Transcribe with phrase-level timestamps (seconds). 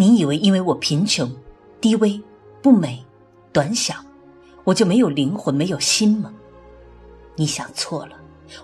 [0.00, 1.28] 你以为因为我贫穷、
[1.80, 2.22] 低微、
[2.62, 3.04] 不美、
[3.52, 3.96] 短小，
[4.62, 6.32] 我就没有灵魂、没有心吗？
[7.34, 8.14] 你想错了，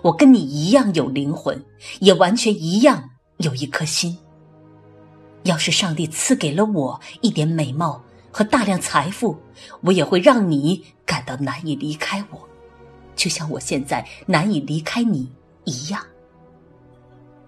[0.01, 1.61] 我跟你一样有灵魂，
[1.99, 3.09] 也完全一样
[3.39, 4.17] 有一颗心。
[5.43, 9.37] 要是上帝赐给了我一点美貌和大量财富，
[9.81, 12.39] 我也会让你感到难以离开我，
[13.13, 15.29] 就像我现在难以离开你
[15.65, 16.01] 一样。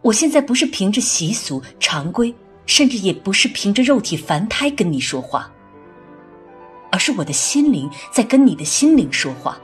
[0.02, 2.36] 我现在不是凭着习俗、常规，
[2.68, 5.50] 甚至也不是凭着肉体凡胎跟你说话，
[6.92, 9.58] 而是我的心灵在跟你的心灵说话，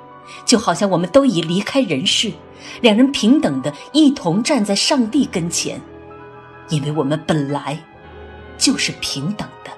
[0.45, 2.31] 就好像我们都已离开人世，
[2.81, 5.79] 两人平等的一同站在上帝跟前，
[6.69, 7.77] 因为我们本来
[8.57, 9.71] 就是平等的。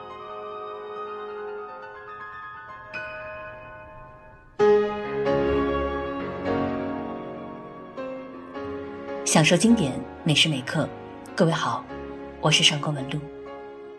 [9.25, 9.91] 享受经典，
[10.23, 10.87] 每时每刻。
[11.35, 11.83] 各位好，
[12.45, 13.19] 我是上官文露。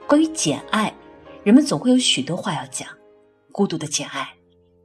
[0.07, 0.95] 关于简爱，
[1.43, 2.87] 人们总会有许多话要讲：
[3.51, 4.33] 孤独的简爱，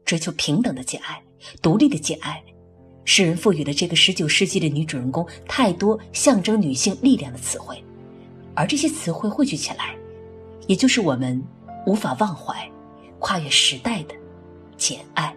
[0.03, 1.21] 追求平等的简爱，
[1.61, 2.43] 独立的简爱。
[3.05, 7.79] 诗人赋予了这个十九世纪的女主人公太多象征女性力量的词汇，
[8.55, 9.95] 而这些词汇汇聚起来，
[10.65, 11.39] 也就是我们
[11.85, 12.67] 无法忘怀、
[13.19, 14.15] 跨越时代的
[14.75, 15.35] 简爱。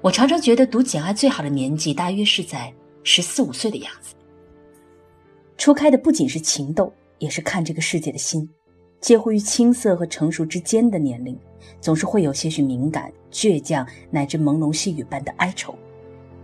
[0.00, 2.74] 我常常觉得读简爱最好的年纪，大约是在。
[3.08, 4.15] 十四五岁的样子，
[5.58, 8.48] 初开的不仅是情窦，也是看这个世界的心。
[9.00, 11.38] 介乎于青涩和成熟之间的年龄，
[11.80, 15.74] 总是会有些许敏感、倔强，乃至朦胧细雨般的哀愁。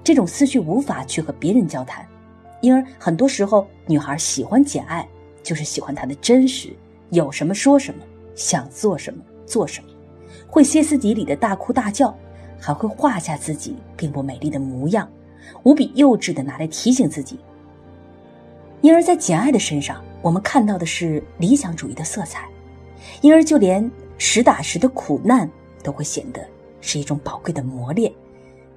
[0.04, 2.06] 这种思绪无法去和别人交谈，
[2.60, 5.06] 因而很多时候，女孩喜欢简爱，
[5.42, 6.70] 就是喜欢她的真实，
[7.10, 8.02] 有什么说什么，
[8.34, 9.88] 想做什么做什么，
[10.46, 12.16] 会歇斯底里的大哭大叫，
[12.58, 15.08] 还会画下自己并不美丽的模样。
[15.64, 17.38] 无比幼稚的拿来提醒自己，
[18.82, 22.48] 因而，在简爱的身上，我们看到的是理想主义的色彩，
[23.20, 23.88] 因而就连
[24.18, 25.48] 实打实的苦难
[25.84, 26.44] 都会显得
[26.80, 28.12] 是一种宝贵的磨练，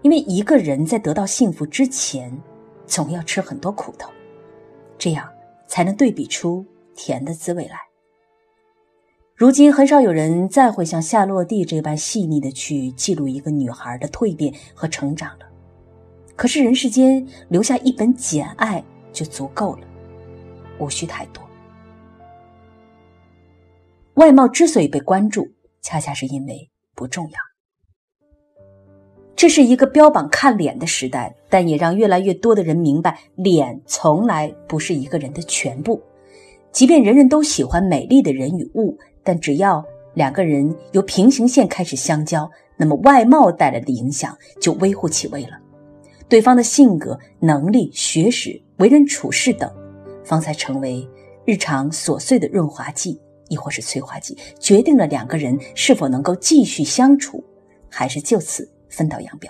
[0.04, 2.32] 因为一个人在得到幸福之前，
[2.86, 4.08] 总要吃很多苦头，
[4.98, 5.28] 这样
[5.68, 6.64] 才能对比出
[6.96, 7.76] 甜的滋味来。
[9.36, 15.46] 如今，很少有人再会像夏洛蒂这般细腻的去记录一个女孩的蜕变和成长了。
[16.36, 18.80] 可是人世间留下一本《简爱》
[19.12, 19.88] 就足够了，
[20.80, 21.44] 无需太多。
[24.16, 25.48] 外貌之所以被关注，
[25.82, 27.38] 恰恰是因为不重要。
[29.36, 36.02] 这是一个标榜看脸的时代，但也让越来越多的人明白，脸从来不是一个人的全部。
[36.72, 45.60] 即便人人都喜欢美丽的人与物，但只要两个人由平行线开始相交，那么外貌带来的影响就微乎其微了。
[46.30, 49.70] 对方的性格、能力、学识、为人处事等，
[50.26, 51.08] 方才成为
[51.46, 57.42] 日常琐碎的润滑剂，亦或是催化剂，决定了两个人是否能够继续相处，
[57.90, 59.50] 还是就此分道扬镳。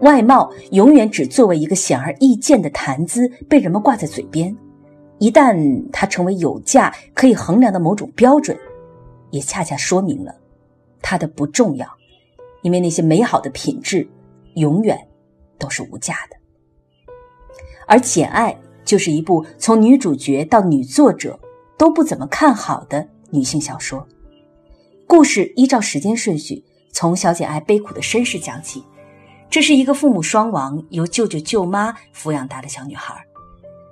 [0.00, 4.56] 外貌永远只作为一个显而易见的谈资被人们挂在嘴边，
[5.18, 8.58] 一旦它成为有价可以衡量的某种标准，
[9.30, 10.34] 也恰恰说明了
[11.00, 11.86] 它的不重要，
[12.62, 14.08] 因为那些美好的品质。
[14.56, 14.98] 永远
[15.58, 16.36] 都是无价的，
[17.86, 18.52] 而《简爱》
[18.84, 21.38] 就是一部从女主角到女作者
[21.78, 24.06] 都不怎么看好的女性小说。
[25.06, 28.82] 故事依照时间顺序，从小简爱悲苦的身世讲起。
[29.50, 33.14] 这是一个父母双亡、由舅舅舅妈抚养大的小女孩，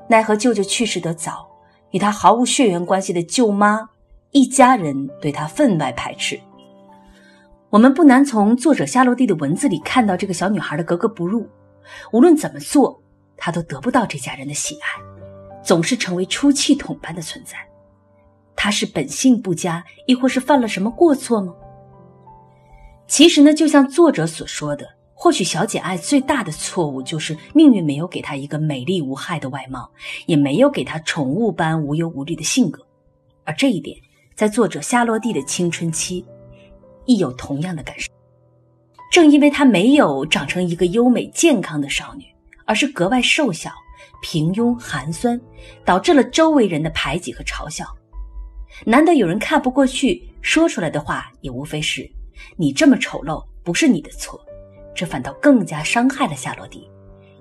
[0.08, 1.46] 奈何舅舅去世得早，
[1.90, 3.86] 与她毫无血缘关系的舅妈
[4.30, 6.40] 一家人对她分外排斥。
[7.68, 11.46] 我们不难从作者夏洛蒂的文字里看到这个小女孩的格格不入。
[12.12, 12.99] 无论怎么做，
[13.40, 15.00] 他都得不到这家人的喜爱，
[15.64, 17.56] 总是成为出气筒般的存在。
[18.54, 21.54] 他是本性不佳，亦或是犯了什么过错吗？
[23.08, 29.90] 其实呢，就像作者所说的，或许小简爱最大的错误就是命运没有给她一个美丽无害的外貌，
[30.26, 32.86] 也没有给她宠物般无忧无虑的性格。
[33.44, 33.96] 而这一点，
[34.36, 36.24] 在作者夏洛蒂的青春期。
[37.06, 38.12] 亦有同样的感受。
[39.10, 42.24] 正因为她没有长成一个优美健康的少女，
[42.70, 43.72] 而是格外瘦小、
[44.22, 45.40] 平庸、寒酸，
[45.84, 47.84] 导致了周围人的排挤和嘲笑。
[48.86, 52.08] 难得有人看不过去，说出来的话也无非是
[52.56, 54.40] ：“你这么丑陋，不是你的错。”
[54.94, 56.88] 这反倒更加伤害了夏洛蒂。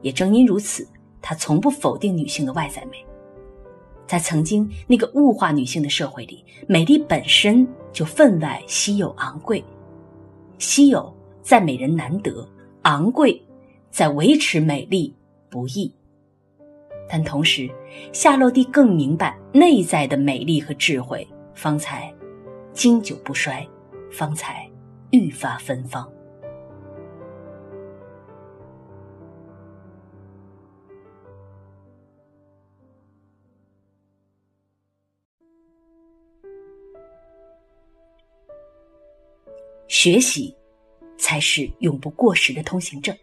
[0.01, 0.89] 也正因如此，
[1.21, 2.97] 她从不否定女性的外在美。
[4.07, 9.63] 在曾经那个物化女性的社会里，美丽本身就分外稀有昂贵。
[10.57, 12.49] 稀有在美人难得，
[12.81, 13.39] 昂贵
[13.91, 15.15] 在维持美丽
[15.49, 15.93] 不易。
[17.09, 17.69] 但同时，
[18.13, 22.13] 夏洛蒂更明白内在的美丽和智慧，方才
[22.71, 23.67] 经久不衰，
[24.11, 24.69] 方才
[25.09, 26.07] 愈发芬芳。
[39.87, 40.55] 学习，
[41.17, 43.17] 才是永不过时的通行证。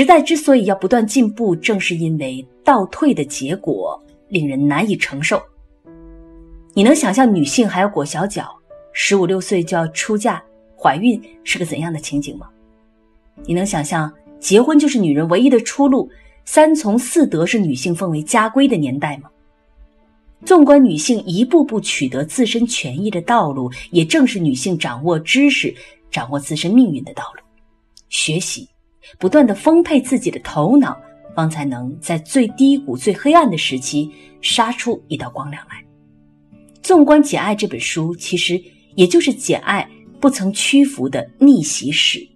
[0.00, 5.38] 时代之所以要不断进步，正是因为倒退的结果令人难以承受。
[6.72, 8.50] 你能想象女性还要裹小脚，
[8.94, 10.42] 十五六岁就要出嫁、
[10.74, 12.48] 怀孕是个怎样的情景吗？
[13.44, 16.10] 你能想象结婚就是女人唯一的出路，
[16.46, 19.28] 三从四德是女性奉为家规的年代吗？
[20.46, 25.74] 纵观女性一步步取得自身权益的道路，也正是女性掌握知识、
[26.10, 27.42] 掌握自身命运的道路。
[28.08, 28.66] 学习，
[29.18, 30.96] 不断的丰沛自己的头脑，
[31.34, 34.10] 方才能在最低谷、最黑暗的时期
[34.40, 35.84] 杀出一道光亮来。
[36.82, 38.60] 纵观《简爱》这本书，其实
[38.94, 39.88] 也就是简爱
[40.20, 42.26] 不曾屈服的逆袭史。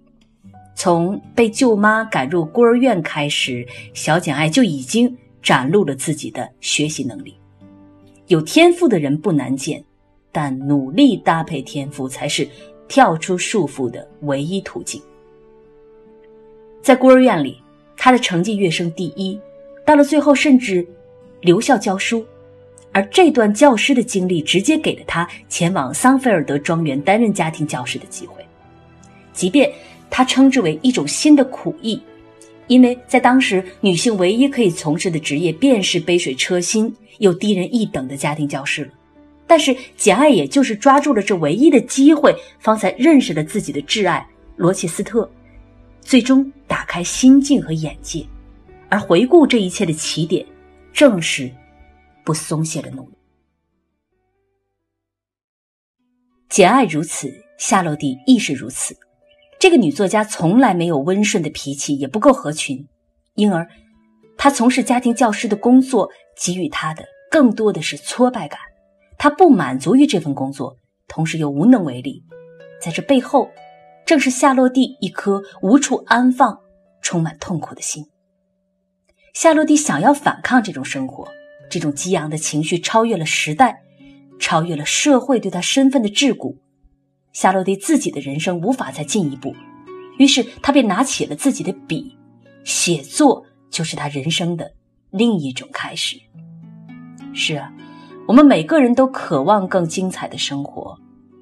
[0.75, 7.35] 从被舅妈赶入孤儿院开始，小简爱就已经展露了自己的学习能力。
[8.27, 9.83] 有天赋的人不难见，
[10.33, 12.49] 但努力搭配天赋才是
[12.89, 15.01] 跳出束缚的唯一途径。
[16.85, 17.63] 在孤儿院里，
[17.97, 19.41] 他的成绩跃升第一，
[19.87, 20.87] 到了最后甚至
[21.41, 22.23] 留校教书。
[22.93, 28.45] 而这段教师的经历，直接给了他前往桑菲尔德庄园担任家庭教师的机会。
[29.33, 29.73] 即便
[30.11, 31.99] 他称之为一种新的苦役，
[32.67, 36.95] 因为在当时，女性唯一可以从事的职业便是杯水车薪。
[37.19, 38.91] 又低人一等的家庭教师了，
[39.47, 44.27] 但是简爱也就是抓住了这唯一的机会，方才认识了自己的挚爱
[44.57, 45.31] 罗切斯特，
[46.05, 48.25] 最终打开心境和眼界。
[48.89, 50.47] 而回顾这一切的起点，
[50.93, 51.51] 正是
[52.25, 53.17] 不松懈的努力。
[56.49, 57.29] 简爱如此，
[57.59, 58.97] 夏洛蒂亦是如此。
[59.59, 62.87] 这个女作家从来没有温顺的脾气，也不够合群，
[63.35, 63.69] 因而
[64.37, 66.11] 她从事家庭教师的工作。
[66.37, 68.59] 给予她的更多的是挫败感，
[69.17, 72.25] 她不满足于这份工作，同时又无能为力。
[72.81, 73.49] 在这背后，
[74.07, 76.59] 正是夏洛蒂一颗无处安放、
[77.01, 78.05] 充满痛苦的心。
[79.33, 81.27] 夏洛蒂想要反抗这种生活，
[81.71, 83.83] 这种激昂的情绪超越了时代，
[84.39, 86.55] 超越了社会对他身份的桎梏。
[87.33, 89.55] 夏洛蒂自己的人生无法再进一步，
[90.19, 92.17] 于是他便拿起了自己的笔，
[92.63, 94.73] 写作就是他人生的。
[95.11, 96.17] 另一种开始。
[97.33, 97.73] 是啊，
[98.29, 100.97] 我们每个人都渴望更精彩的生活，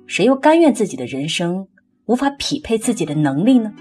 [0.06, 1.66] 谁又甘愿自己的人生
[2.06, 3.72] 无法匹配自己的能力呢？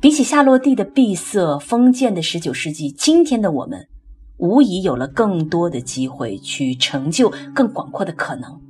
[0.00, 3.88] 比起夏洛蒂的闭塞封建的十九世纪，今天的我们
[4.36, 8.60] 无疑有了更多的机会去成就更广阔的可能。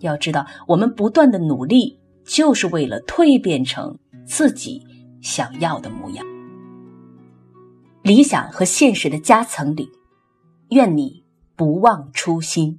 [0.00, 4.82] 要知道，我们不断的努力，就是为了蜕变成自己
[5.20, 6.24] 想要的模样。
[8.02, 9.90] 理想和现实的夹层里，
[10.70, 11.24] 愿你
[11.56, 12.78] 不忘初心。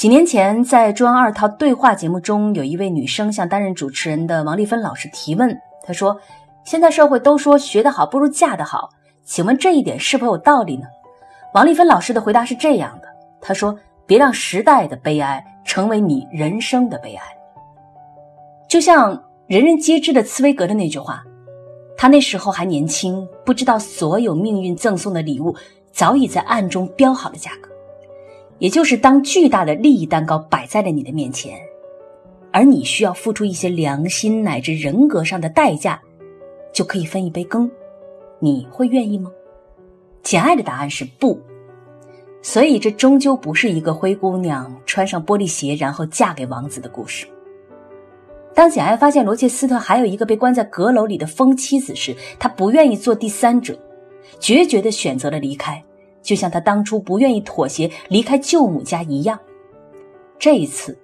[0.00, 6.18] 几年前，在中央二套对话节目中，有一位女生向担任主持人的王丽芬老师提问，她说
[6.64, 8.88] ：“现在社会都说学得好不如嫁得好，
[9.26, 10.86] 请问这一点是否有道理呢？”
[11.52, 13.08] 王丽芬老师的回答是这样的
[13.42, 17.22] ：“她说，别让时代的悲哀成为你人生的悲哀。”
[18.70, 21.22] 就像人人皆知的茨威格的那句话。
[21.98, 25.54] 他那时候还年轻，不知道所有命运赠送的礼物
[25.92, 27.69] 早已在暗中标好了价格。
[28.60, 31.58] 也就是当巨大的利益蛋糕摆在了你的面前，
[32.52, 36.00] 而你需要付出一些良心乃至人格上的代价，
[36.72, 37.68] 就可以分一杯羹，
[38.38, 39.30] 你会愿意吗？
[40.22, 41.40] 简爱的答案是不。
[42.42, 47.26] 所以这终究不是一个灰姑娘穿上玻璃鞋然后嫁给王子的故事。
[48.54, 53.78] 当简爱发现罗切斯特还有一个被关在阁楼里的疯妻子时，她不愿意做第三者，
[54.38, 55.82] 决绝地选择了离开，
[56.30, 59.36] 就像他当初不愿意妥协离开舅母家一样。
[60.38, 60.96] 这一次，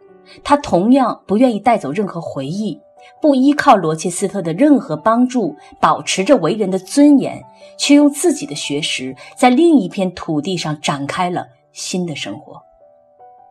[0.45, 2.80] 他同样不愿意带走任何回忆，
[3.21, 7.42] 不依靠罗切斯特的任何帮助，保持着为人的尊严，
[7.76, 12.62] 却用自己的学识在另一片土地上展开了新的生活。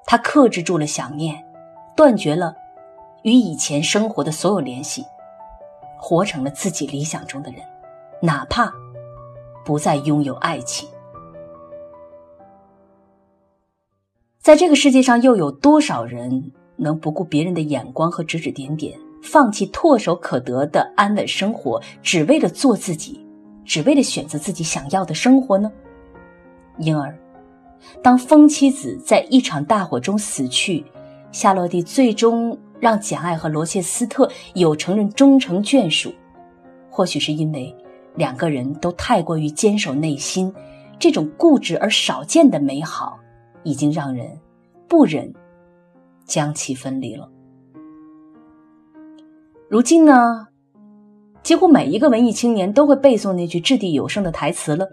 [0.06, 1.44] 他克制住了想念，
[1.94, 2.56] 断绝了。
[3.24, 5.04] 与以前生活的所有联系，
[5.98, 7.60] 活成了自己理想中的人，
[8.22, 8.72] 哪怕
[9.66, 10.88] 不再拥有爱情。
[14.46, 23.26] 在这个世界上，又有多少人能不顾别人的眼光和指指点点，放弃唾手可得的安稳生活，只为了做自己，
[23.66, 25.72] 只为了选择自己想要的生活呢？
[26.78, 27.18] 因而，
[28.04, 30.86] 当疯妻子在一场大火中死去，
[31.32, 36.14] 夏洛蒂最终让简爱和罗切斯特有承认终成眷属。
[36.92, 37.76] 或许是因为
[38.14, 40.54] 两个人都太过于坚守内心，
[41.00, 43.18] 这种固执而少见的美好，
[43.66, 44.40] 已经让人
[44.88, 45.34] 不忍
[46.26, 47.30] 将其分离了。
[49.68, 50.48] 如今呢，
[51.44, 54.88] 几乎每一个文艺青年都会背诵那句掷地有声的台词了：“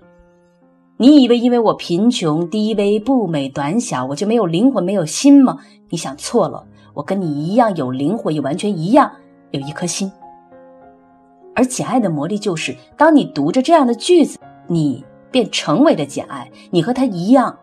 [0.97, 5.59] 你以为因为我贫穷、低微、不美、短小，我就没有灵魂、没有心吗？
[5.91, 9.13] 你想错了，我跟你一样有灵魂，也完全一样
[9.51, 10.11] 有一颗心。”
[11.55, 16.51] 而简爱的魔力就是，当你读着这样的句子，你便成为了简爱。
[16.71, 17.59] 你和他一样，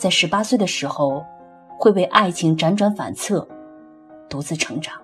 [0.00, 1.22] 在十八岁的时候，
[1.78, 3.46] 会为爱情辗转反侧，
[4.30, 4.94] 独自成长。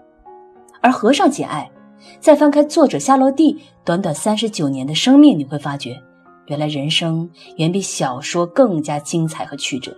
[0.81, 1.71] 而和尚简爱，
[2.19, 6.01] 再翻开作者夏洛蒂短短三十九年的生命，你会发觉，
[6.47, 9.95] 原来人生远比小说更加精彩和曲折。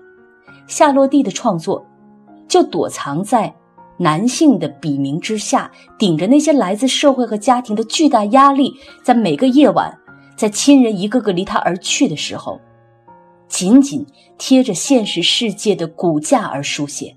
[0.66, 1.86] 夏洛蒂的创作，
[2.48, 3.54] 就躲藏在。
[4.00, 8.72] 男性的笔名之下，顶着那些来自社会和家庭的巨大压力，
[9.04, 9.96] 在每个夜晚，
[10.36, 12.60] 在亲人一个个离他而去的时候，
[13.48, 17.16] 紧紧贴着现实世界的骨架而书写。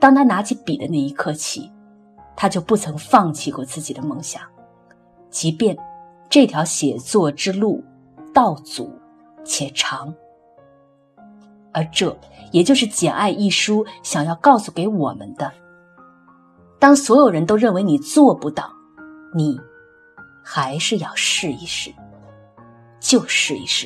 [0.00, 1.70] 当他拿起笔的那一刻起，
[2.36, 4.40] 他就不曾放弃过自己的梦想，
[5.28, 5.76] 即便
[6.30, 7.82] 这条写作之路
[8.32, 8.96] 道阻
[9.44, 10.14] 且长。
[11.72, 12.16] 而这
[12.52, 15.52] 也就是《简爱》一书想要告诉给我们的：
[16.78, 18.72] 当所有人都认为你做不到，
[19.34, 19.60] 你
[20.42, 21.92] 还是要试一试，
[23.00, 23.76] 就试一试。